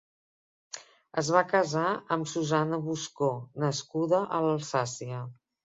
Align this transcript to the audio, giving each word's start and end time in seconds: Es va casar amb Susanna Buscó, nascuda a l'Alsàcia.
Es 1.23 1.29
va 1.35 1.43
casar 1.51 1.85
amb 2.17 2.31
Susanna 2.33 2.81
Buscó, 2.89 3.33
nascuda 3.67 4.27
a 4.41 4.45
l'Alsàcia. 4.49 5.27